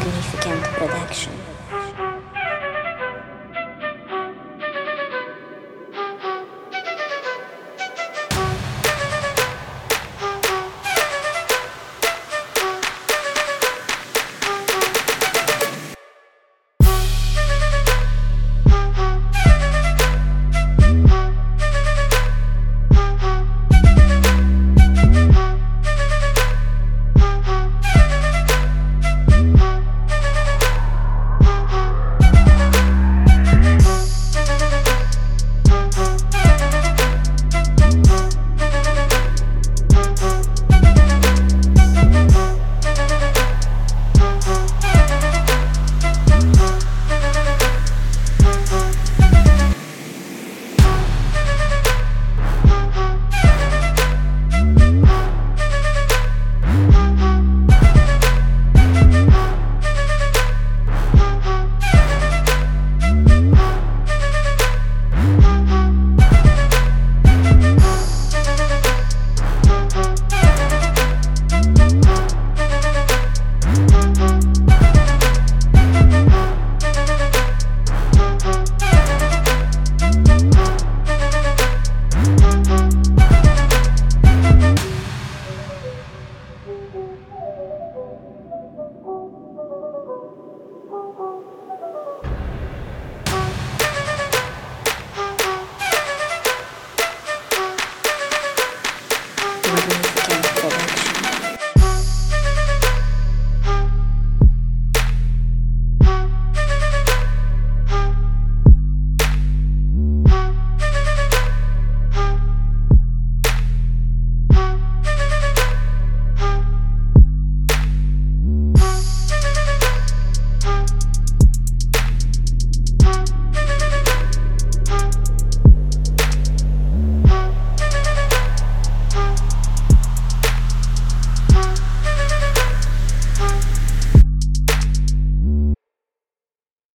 Magnificent 0.00 0.62
Production. 0.78 1.59